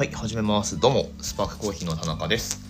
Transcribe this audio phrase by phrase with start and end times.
[0.00, 0.80] はい始めます。
[0.80, 2.62] どうもスパークコーヒーの田中です。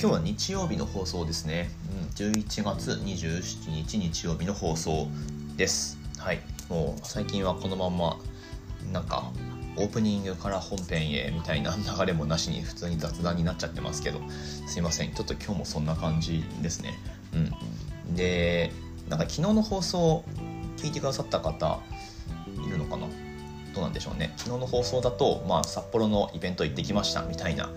[0.00, 1.68] 今日は日曜日の放送ですね、
[2.00, 5.08] うん、11月27日日曜日の放送
[5.58, 5.98] です。
[6.16, 6.40] はい
[6.70, 8.16] もう最近はこのまんま
[8.90, 9.30] なんか
[9.76, 14.22] オープニングから本編へみたいな流れもなしに普通に雑談になっちゃってますけど
[14.66, 15.12] すいません。
[15.12, 16.94] ちょっと今日もそんな感じですね。
[17.34, 18.16] うん。
[18.16, 18.72] で
[19.10, 20.24] なんか昨日の放送
[20.78, 21.80] 聞いてくださった方
[23.94, 24.32] でしょうね。
[24.36, 27.70] 昨日の放送だと、まあ、札幌のイベント行ってきましたみたいな。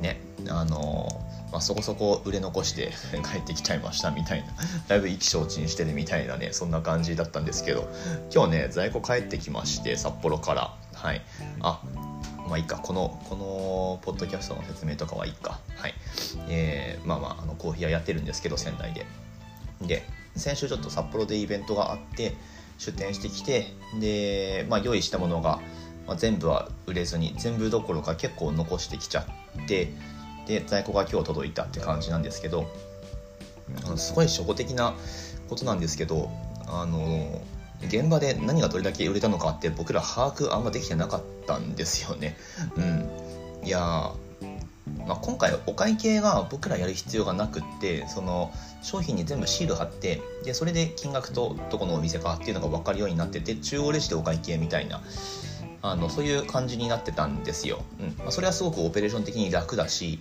[0.00, 0.20] ね。
[0.48, 1.08] あの
[1.52, 2.92] まあ、そこそこ売れ残して
[3.28, 4.52] 帰ってきちゃいましたみたいな。
[4.88, 7.88] だいぶ意気消沈してるみたいなねそんな感じだったんですけど。
[8.32, 10.76] 今日ね在庫帰ってきまして札幌から。
[10.94, 11.22] はい。
[11.60, 11.80] あ
[12.48, 12.76] まあいいか。
[12.76, 15.60] このこのポッドキャストの説明とかはいいか。
[15.76, 15.94] はい。
[16.48, 19.06] えー、まあまああのコーヒー屋やってるんですけど仙台で。
[19.82, 20.04] で
[20.36, 22.34] 先週ちょっと札幌でイベントがあって
[22.80, 23.66] 出店してきて
[24.00, 25.60] で、まあ、用意したものが、
[26.06, 29.26] まあ、全部は売れずに全部どころか結構残してきちゃ
[29.62, 29.92] って
[30.46, 32.66] で在庫が今日届いたって感じなんですけど
[33.84, 34.94] あのすごい初歩的な
[35.48, 36.30] ことなんですけど
[36.66, 37.42] あの
[37.82, 42.36] 現場で何がどれだけ売れたのかって僕ら把握あんまできてなかったんですよね。
[42.76, 44.12] うん、いや
[45.06, 48.52] まあ、今回お会計が僕らやる必要がなくってその
[48.82, 55.02] 商品に全部シール貼ってでそれで金額とどこのお店かっていうのが分かるようになってて中央レジでお会計みたいな
[55.82, 58.06] あのそういう感じになってたんですよ、うん。
[58.18, 60.20] まあ、それはすごくオペレーション的に楽だし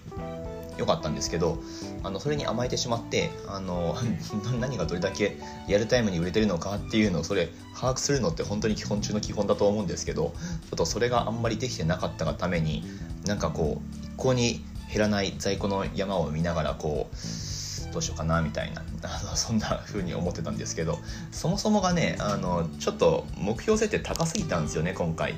[0.78, 1.62] 良かったんですけど
[2.04, 3.98] あのそれに甘えてしまってあの
[4.60, 12.84] 何がどれだけリアルタイムに売れてるのかっていうのをそれ把握するのって本当に基本中の基本だと思うんですけどちょっとそれがあんまりできてなかったがために
[13.26, 18.84] なんかこう一向に減らない在庫の山を見ながらこうどうしようかなみたいな
[19.36, 21.00] そんな風に思ってたんですけど
[21.32, 25.36] そもそもがねあのちょっと目標設定高すぎたんですよね今回、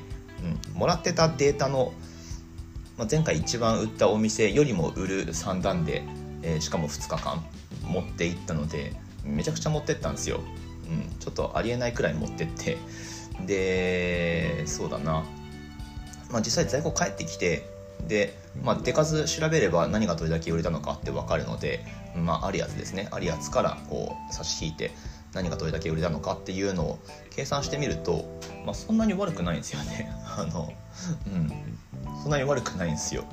[0.74, 1.94] うん、もらってたデータの、
[2.98, 6.04] まあ、前回一番売ったお店よりも売る3段で、
[6.42, 7.46] えー、しかも2日間
[7.84, 8.94] 持っていったので
[9.24, 10.42] めちゃくちゃ持ってったんですよ、
[10.90, 12.78] うん、ちょっとありえないくらい持ってって。
[13.46, 15.24] でそうだな。
[16.30, 17.71] まあ実際在庫帰ってきて
[18.08, 21.86] で、まあ、手数調べれば何がどれだけ売れたのかって分かるので、
[22.16, 23.08] まあ、あるやつですね。
[23.12, 24.92] あるやつからこう差し引いて
[25.34, 30.12] 何がどれだけ売れたのかっていうのを計算してみると、まあ、そんなに悪くないんですよね。
[30.38, 30.74] あの
[31.28, 31.52] うん。
[32.22, 33.26] そんなに悪くないんですよ。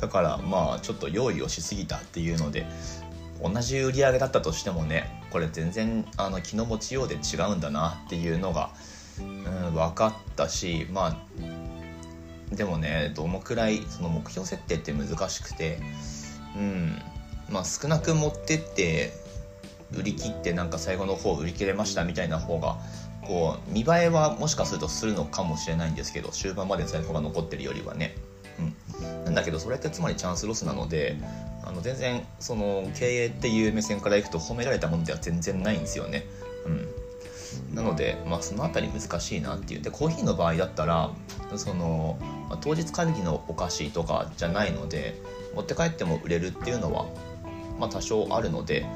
[0.00, 2.66] だからまあちょっと用意をしすぎたっていうので
[3.42, 8.70] 同じ売り上げだったとしてもねこれ全然あの気の持ちようで違うんだなっていうのが、
[9.18, 11.16] うん、分かったしまあ
[12.56, 15.78] でもねどのくらいその目標設定って難しくて
[16.56, 17.02] うん。
[17.50, 19.12] まあ少なく持ってって
[19.96, 22.76] 売り切ってなんか最後の方売り切れましたみたいな方が
[23.22, 28.14] こう見栄えはもしかするとするのかもしれないんですけど終盤まで在庫が残ってるよりはね、
[28.98, 31.16] うん、なんだけどそれってつまりチャンスロスなので
[31.64, 36.26] あの全然その経営っていう目線からいくと褒められたものでは全然ないんですよね。
[36.66, 36.88] うん。
[37.74, 39.82] なので、まあ、その辺り難しいなっていう。
[39.82, 41.10] でコーヒーの場合だったら
[41.56, 42.18] その
[42.48, 45.20] まあ、当日限りのお菓子とかじゃないので
[45.54, 47.06] 持って帰っても売れるっていうのは、
[47.78, 48.86] まあ、多少あるので、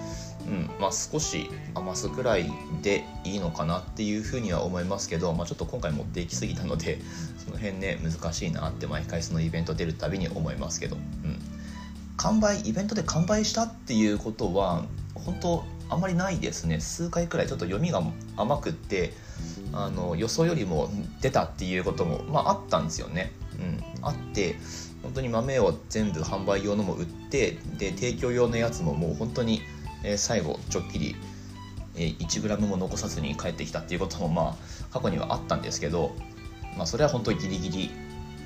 [0.47, 2.51] うんまあ、少し余すくらい
[2.83, 6.99] でいいのかなっていうふうには思いますけど、まあ、ちょっと今回持っていきすぎたので
[7.45, 11.41] その辺ね難しいなって毎回そのイベント出るたびに思いますけど、うん、
[12.17, 14.85] 完売イベントで完売したっていうことは
[15.15, 18.03] 本当あんまりないですね数回くらいちょっと読みが
[18.37, 19.13] 甘くって
[19.73, 20.91] あの予想よりも
[21.21, 23.33] 出たっていうことも、まあ、あったんですよね。
[23.59, 24.57] うん、あって
[25.03, 29.63] 本当に豆を全部販売用のも売ってで提供用のやつももう本当に、
[30.05, 31.17] えー、最後ちょっきり、
[31.97, 34.55] えー、1g も残さずに帰ってきたっていうこともまあ
[34.93, 36.15] 過去にはあったんですけど、
[36.77, 37.91] まあ、それは本当にギリギリ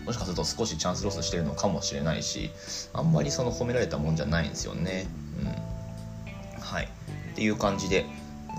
[0.04, 2.50] もしかすると少しチャンスロスしてるのかもしれないし
[2.92, 5.06] あんまりその褒められたもんじゃないんですよね。
[5.40, 6.88] うん、はい
[7.32, 8.06] っていう感じで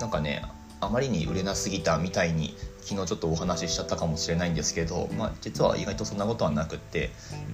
[0.00, 0.42] なんかね
[0.80, 7.10] あまりに売れなすぎたみたいに昨日ちょっとお話ししちゃったかもしれないんですけど、まあ、実は意外とそんなことはなくって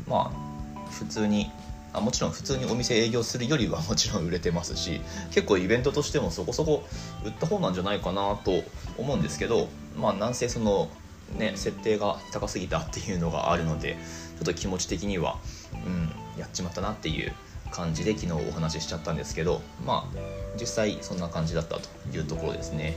[0.08, 1.50] まあ普通に
[1.92, 5.00] あもちろん普通にお店営業するよりは もちろん売れてますし
[5.30, 6.84] 結構イベントとしてもそこそこ
[7.24, 8.64] 売った方なんじゃないかなと
[8.96, 10.88] 思うんですけどまあなんせその
[11.36, 13.98] ね設定が高すぎたっていうのがあるので
[14.36, 15.38] ちょっと気持ち的には
[15.72, 17.32] うんやっちまったなっていう
[17.70, 20.18] 感じで昨日お話ししちゃったんですけどまあ
[20.58, 22.96] 実際そんな感じだったというところですね。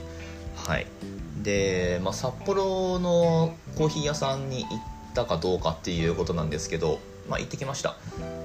[0.55, 0.87] はい。
[1.41, 4.79] で、まあ、札幌のコーヒー屋さんに行っ
[5.13, 6.99] たかどうかっていうことなんですけど、
[7.29, 7.95] まあ、行ってきました。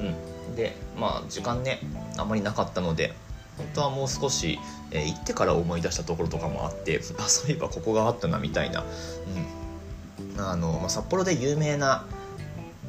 [0.01, 0.57] うん。
[0.57, 1.81] でまあ時間ね
[2.17, 3.15] あんまりなかったので
[3.57, 4.59] 本当はもう少し、
[4.91, 8.85] えー、行ってから思い出したところとかもあって あそういえばここがあったなみたいな、
[10.37, 10.45] うん。
[10.45, 12.05] あのまあ、札幌で有名な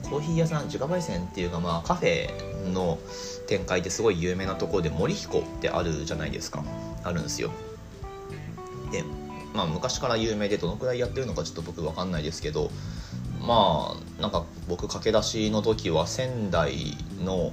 [0.09, 2.29] コーヒー屋さん自家焙煎っていうかまあカフェ
[2.65, 2.99] の
[3.47, 6.63] 展開ですごい有名なところで森彦ってあるじゃないですか。
[7.03, 7.51] あるんですよ。
[8.91, 9.03] で
[9.53, 12.71] まあ昔から有名でどのくらいやってるのかちょっと僕分かんないですけど
[13.41, 17.51] まあなんか僕駆け出しの時は仙台の、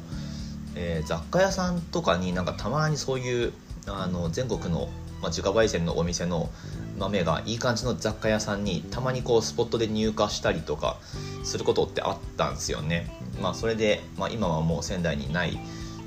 [0.75, 3.53] えー、雑貨屋さんとかになんかたまにそういう
[3.87, 4.89] あの全国の、
[5.21, 6.51] まあ、自家焙煎のお店の
[6.99, 10.99] 豆がいい感じの雑貨屋さんにたまにこうスポットで入荷したりとか
[11.47, 13.09] することってあったんですよね。
[13.41, 15.59] まあ、それで、まあ、今はもう仙台にない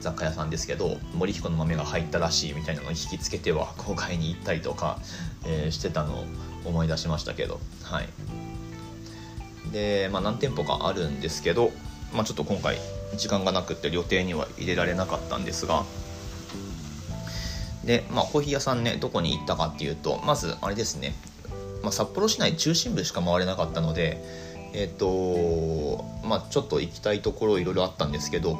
[0.01, 4.99] 雑貨屋さんですけど森彦の豆が入ったらしいみたいなのを引きつけては公開に行ったりとか、
[5.45, 6.25] えー、してたのを
[6.65, 7.59] 思い出しましたけど。
[7.83, 8.09] はい。
[9.71, 11.71] で、まあ、何店舗かあるんですけど、
[12.13, 12.77] まあ、ちょっと今回
[13.15, 15.85] 時間がなくって予定には入れられなかったんですが。
[17.85, 21.13] で、まあ、コーヒー屋さんねどこに行ったかっていうとまずあれですね、
[21.81, 24.21] まあ、札幌市内中心部しか回れなかったので
[24.73, 28.59] えっ、ー、とまあちょっと行きたいところいろいろあったんですけど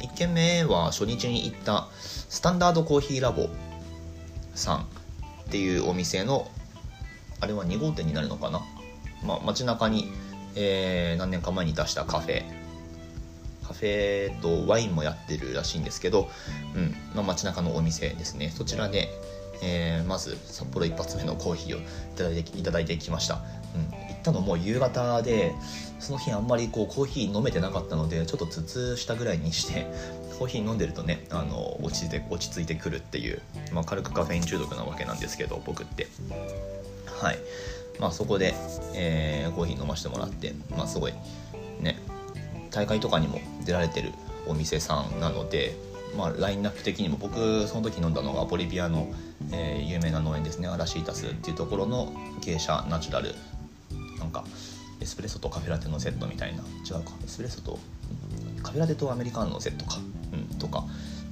[0.00, 3.48] 1軒目は初日に行ったスタンダードコーヒーラボ
[4.54, 4.84] さんっ
[5.50, 6.50] ていうお店の
[7.40, 8.62] あれは2号店になるのかな、
[9.24, 10.08] まあ、街中に、
[10.54, 12.44] えー、何年か前に出したカフェ。
[13.66, 16.30] カフェとワインもやってるらしいんですけど、
[16.74, 16.94] うん。
[17.14, 18.52] まあ、街中のお店ですね。
[18.56, 19.08] そちらで、
[19.62, 21.82] えー、まず札幌一発目のコーヒーをい
[22.16, 23.40] ただいていただいてきました、
[23.74, 25.54] うん、行ったのも夕方で
[25.98, 29.86] その日あんまりこうコーヒー飲めてなかったのでちょっと頭痛したぐらいにして
[30.38, 33.40] コーヒー飲んでるとねあの落ちて落ち着いてくるっていう、
[33.72, 36.08] まあ、軽くカフェイン中毒なわけなんですけど僕って。
[37.06, 37.38] はい。
[37.98, 38.54] まあそこで、
[38.94, 41.14] えー、コーヒー飲ませてもらってまあすごい
[41.80, 41.98] ね
[42.70, 44.12] 大会とかにも出られてる
[44.46, 45.74] お店さんなので
[46.14, 49.12] まあ、ラインナップ的にも僕その時飲んだのがボリビアの、
[49.52, 50.68] えー、有名な農園ですね。
[50.68, 53.34] アラシータスっていうところの傾斜ナチュラル
[54.18, 54.44] なんか
[55.00, 56.62] エスプレッソとカフェラテのセットみたいな。
[56.62, 57.12] 違うか。
[57.24, 57.78] エスプレッソと
[58.62, 59.98] カフェラテとアメリカンのセットか、
[60.32, 60.84] うん、とか。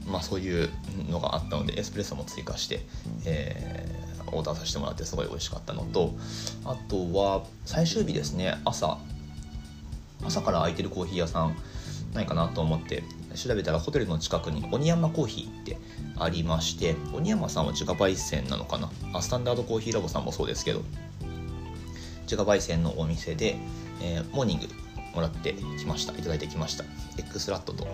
[0.07, 0.69] まあそういう
[1.09, 2.85] のがあったのでエスプレッソも追加して、
[3.25, 6.15] えー、オーダーさせてもらってすごい美味しかったのと
[6.67, 8.59] あとは最終日ですね。
[8.65, 8.99] 朝。
[10.27, 11.57] 朝から空いてるコーヒー屋さん
[12.15, 13.03] ないかなと思って
[13.35, 15.79] 調べたらホテルの近くに鬼山コーヒーって
[16.17, 18.91] ありまして鬼山さんは自家焙煎なのかな？
[19.13, 20.83] あスタンダードコーヒーラボさんもそうですけど
[22.23, 23.57] 自家焙煎のお店で、
[24.01, 24.69] えー、モーニング
[25.15, 26.13] もらってきました。
[26.13, 26.85] いただいてきました。
[26.85, 27.87] エッグスラットと、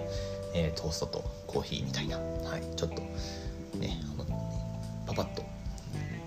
[0.55, 3.03] えー、トーストとコーヒーみたいな、はい、ちょっと
[3.79, 4.25] ねあの
[5.07, 5.43] パパッと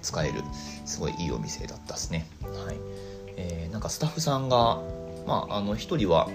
[0.02, 0.42] 使える
[0.86, 2.28] すごいいいお店だったですね。
[2.42, 2.78] はい。
[3.38, 4.82] えー、なんかスタッフさんが
[5.26, 6.30] まああの1人は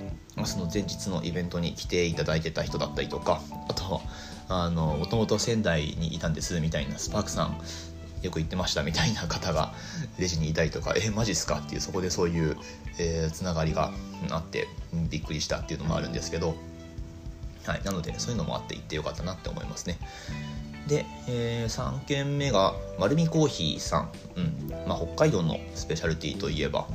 [0.47, 4.01] その前日のイベントに来ていただいてた人だったりとかあとは
[4.49, 7.61] あのもともと仙台にいたんですみたいなスパークさん
[8.23, 9.73] よく行ってましたみたいな方が
[10.19, 12.57] レジにいたりとかえマジっすかっていうそこでそういう、
[12.99, 13.93] えー、つながりが
[14.31, 14.67] あって
[15.11, 16.57] びっくりしたっていうのもあるんですけど、
[17.65, 19.99] はい、なのでそういうのもあって行ってよかったなって思いますね。
[20.89, 24.89] で、えー、3軒目が丸見コーヒーさん、うん。
[24.89, 26.89] まあ、北海道のスペシャルティといえば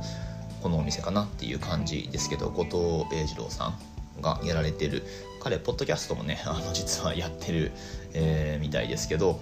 [0.64, 3.74] このお店かなっていう感じですけど後藤英二郎さ
[4.18, 5.02] んがやられてる。
[5.40, 7.70] 彼ポッドキャストもね あの実はやってる、
[8.14, 9.38] えー、みたいですけど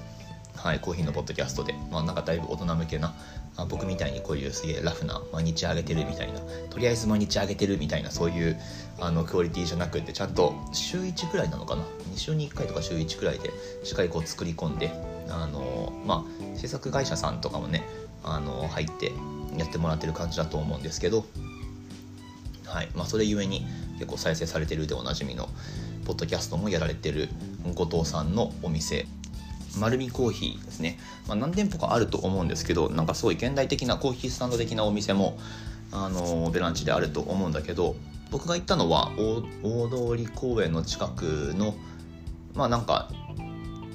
[0.57, 3.15] はい、コーヒーのポッドキャストで、まあ、なんかだいぶ大人向けな
[3.57, 8.61] あ僕みたいにこういうすげえラフな毎日あげてるみたいなとりあえず毎日あげてるみたいなそういう
[9.01, 11.82] あのクオリティじゃなくてちゃんと週1くらいなのかな
[12.13, 13.51] ？2週に1回とか週1くらいで
[13.85, 14.91] しっかりこう作り込んで
[15.29, 17.82] あのまあ制作会社さんとかもね
[18.25, 19.13] あの入って
[19.56, 21.25] やってもらってる感じだと思うんですけど
[22.67, 22.89] はい。
[22.94, 25.49] まあそれゆえに結構再生されてるでおなじみの
[26.06, 27.29] ポッドキャストもやられてる
[27.75, 29.06] 後藤さんのお店。
[29.79, 35.39] 丸見コーヒーですね、まあ、何店舗かあると思うんですけどなんかすごい現代的なコーヒースタンド的なお店も
[35.93, 37.97] あのベランチであると思うんだけど
[38.31, 41.75] 僕が行ったのは大通公園の近くの
[42.55, 43.11] まあなんか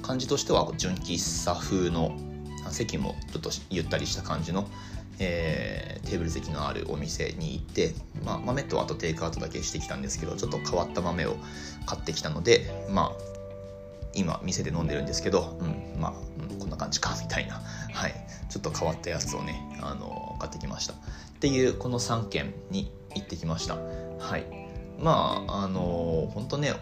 [0.02, 2.16] 感じとしては純喫茶風の
[2.70, 4.68] 席もちょっとゆったりした感じの、
[5.20, 7.92] えー、テーブル席のあるお店に行って、
[8.24, 11.36] まあ、豆とあとテイクアウトだけしてきたんですけどちょっと変わった豆を
[11.86, 13.38] 買ってきたのでまあ
[14.14, 15.64] 今店で飲んでるんですけど、う
[15.96, 16.12] ん、まあ、
[16.50, 17.60] うん、こんな感じかみたいな、
[17.92, 18.14] はい、
[18.48, 20.94] ちょっと変わったやつをね、あの買ってきました。
[20.94, 20.96] っ
[21.40, 23.76] ていうこの3軒に行ってきました。
[23.76, 24.46] はい。
[24.98, 26.74] まああの本当ね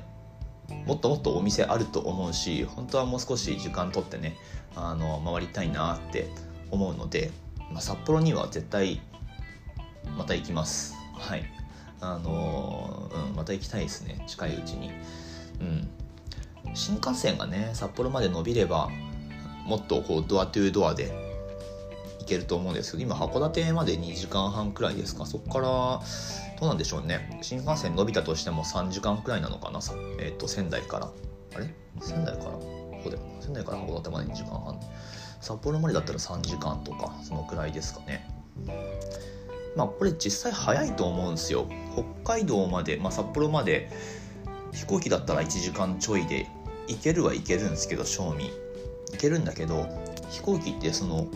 [0.87, 4.37] もっともっとお店あると思うし本当はもう少し時間取ってね
[4.75, 6.28] あの回りたいなって
[6.71, 7.31] 思うので、
[7.76, 9.02] まあ、札幌には絶対
[10.16, 10.95] また行きます。
[11.12, 11.45] はい。
[12.00, 14.25] あのうん、また行きたいですね。
[14.26, 14.92] 近いうちに。
[15.61, 15.87] うん。
[16.73, 18.88] 新幹線がね札幌まで伸びれば
[19.66, 21.12] もっとこうドアトゥードアで
[22.21, 25.26] 行けると思うんですけど今函館まで2時間半くらいですか。
[25.26, 26.00] そこからど
[26.62, 27.38] うなんでしょうね。
[27.42, 29.80] 新幹線伸びたとしても3時間くらいなのかな、
[30.18, 31.11] えーと、仙台から。
[31.54, 31.75] あれ？
[32.00, 32.52] 仙台から？
[32.52, 34.80] ここで仙台から函館まで2時間半。
[35.40, 38.28] 札幌までだったら3時間とかそのくらいですかね。
[39.76, 41.66] まあこれ実際早いと思うんですよ。
[42.23, 43.90] 北海道まで、まあ、札幌まで
[44.73, 46.47] 飛行機だったら1時間ちょいで
[46.88, 48.50] 行けるは行けるんですけど正味。
[49.12, 49.87] 行けるんだけど
[50.31, 51.28] 飛行機ってその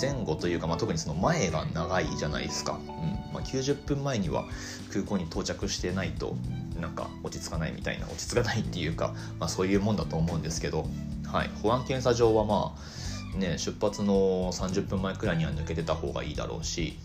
[0.00, 3.34] 前後というか、まあ、特にその前が長いじゃないですか、うん。
[3.34, 4.44] まあ、90分前には
[4.92, 6.36] 空港に到着してないと
[6.80, 10.86] なんか落ち着かないみたいな落ち着かないっていうか、まあ、そういうもんだと思うんですけど、
[11.26, 13.01] はい、保安検査場はまあ
[13.36, 16.98] ね出発の30分前くらいには抜けてた方がいいだろうし、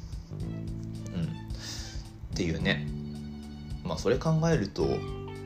[1.14, 1.28] うん、っ
[2.36, 2.88] ていうね。
[3.84, 4.86] まあそれ考えると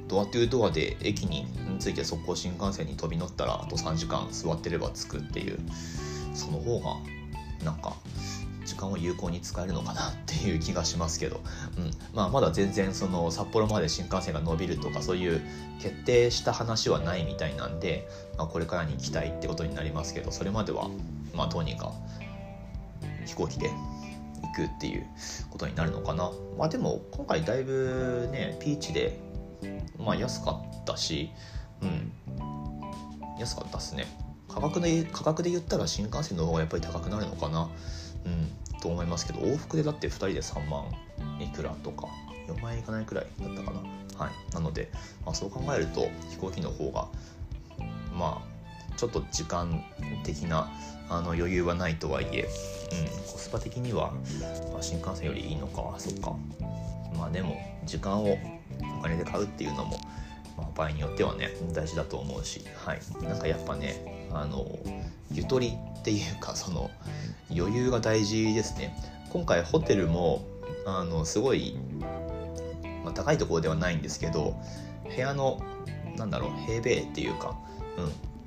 [0.07, 1.45] ドアトゥードアで駅に
[1.79, 5.59] 着いて速攻新幹線に飛び乗ったらあと3時間座ってれば着くっていう
[6.33, 6.97] その方が
[7.63, 7.95] なんか
[8.81, 11.41] 間を有効に使えるのかなっていう気がしますけど、
[11.77, 11.91] うん。
[12.13, 15.41] まあ、まだ全然その札幌まで新幹線が伸びるとかそういう
[15.79, 18.07] 決定した話はないみたいなんで、
[18.37, 20.89] まあ、これからに期待ってことになりますけどそれまでは
[21.35, 21.91] まあどうにか
[23.25, 23.69] 飛行機で
[24.41, 25.05] 行くっていう
[25.49, 26.31] ことになるのかな。
[26.57, 29.19] まあでも今回だいぶねピーチで
[29.97, 31.31] まあ安かったし、
[31.81, 32.11] うん、
[33.39, 34.07] 安かったっすね。
[34.49, 37.69] 価格で価格で言ったら新幹線の方がやっぱり高くなるのかな、
[38.25, 40.85] うん、と思いますけど往復でだって2人で3万
[41.39, 42.07] いくらとか
[42.47, 43.79] 4万円いかないくらいだったかな。
[44.17, 44.53] はい。
[44.53, 44.89] なので、
[45.25, 47.07] まあ、そう考えると飛行機の方が
[48.13, 49.83] まあちょっと時間
[50.23, 50.69] 的な
[51.09, 52.47] あの余裕はないとはいえ、
[52.91, 54.11] うん、コスパ的には、
[54.73, 56.35] まあ、新幹線よりいいのかそっか。
[57.17, 58.37] まあでも時間を
[58.99, 59.97] お金で買うっていうのも、
[60.57, 64.65] まあ、場合によってはね大事だと思うし、はい、なんかやっぱねあの
[65.31, 66.89] ゆとりっていうかその
[67.55, 68.95] 余裕が大事ですね。
[69.29, 70.43] 今回ホテルも
[70.85, 71.77] あのすごい、
[73.03, 74.55] まあ、高いところではないんですけど
[75.07, 75.61] 部屋の
[76.17, 77.55] なんだろう平米っていうか、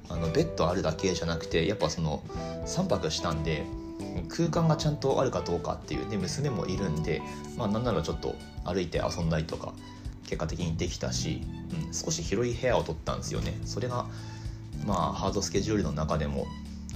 [0.08, 2.23] うん、あのベッドあるだけじゃなくてやっぱその
[2.66, 3.64] 3泊したんで
[4.28, 7.23] 空間がちゃんとあるかどうかっていうで娘もいるんで、
[7.56, 8.34] まあ、なんならちょっと
[8.64, 9.73] 歩いて遊んだりとか
[10.25, 11.42] 結果的にできたし、
[11.87, 13.58] うん、少し広い部屋を取ったんですよね。
[13.64, 14.06] それが
[14.87, 16.46] まあハードスケジュールの中でも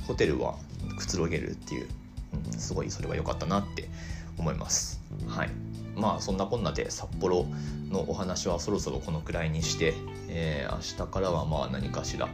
[0.09, 0.57] ホテルは
[0.97, 1.89] くつろげるっていう、
[2.53, 3.89] うん、すごいそれは良かったなって
[4.39, 5.01] 思います。
[5.29, 5.51] はい。
[5.95, 7.47] まあそんなこんなで札幌
[7.91, 9.95] のお話はそろそろこのくらいにして、
[10.29, 12.29] えー、明日からはまあ何かしら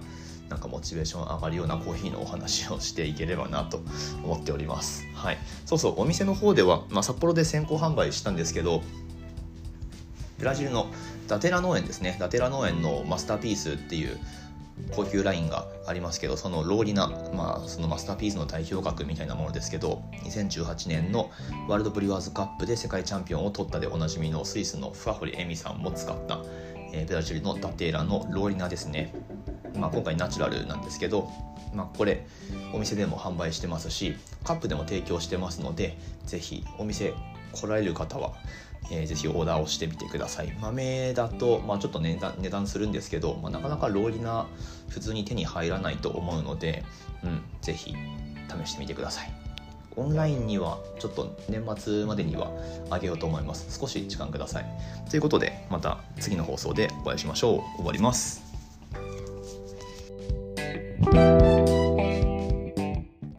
[0.49, 3.81] なんかモチベーション上がるようなコーヒーのお話をしていければなと
[4.23, 5.05] 思っております。
[5.15, 8.83] はい、そうそうお店の方では、まあ、札幌で先行販売したんですけど
[10.39, 10.87] ブラジルの
[11.27, 12.17] ダテラ農園ですね。
[12.21, 14.19] ダテラ農園のマスターピースっていう
[14.91, 21.31] 高級ラインがありますけどそのローリナ、まあ、そのマスターピースの代表格みたいなものですけど2018年の
[21.69, 26.41] ワールドブリュワーズカップで世界チャンピオンを取ったでおなじみのスイスのフワホリエミさんも使った、
[26.93, 29.15] えー、ブラジルのダテーラのローリナですね、
[29.77, 31.31] まあ、今回ナチュラルなんですけど、
[31.73, 32.27] まあ、これ
[32.73, 37.15] お店でも販売してますしカップでも提供してますのでぜひお店
[37.55, 38.35] 来られる方は
[38.91, 40.53] えー、ぜひオーダーをしてみてください。
[40.61, 44.47] 豆だと、まあ、ちょっと値段値段するんですけど、まあ、なかなかローリナ
[44.89, 46.85] 普通に手に入らないと思うので、
[47.23, 47.95] うん、ぜひ
[48.65, 49.33] 試してみてください。
[49.97, 52.51] オンラインにはちょっと年末までには
[52.91, 53.79] あげようと思います。
[53.79, 54.67] 少し時間ください。
[55.09, 57.77] ということでまた次の放送でお会いしましょう。
[57.77, 58.44] 終わります。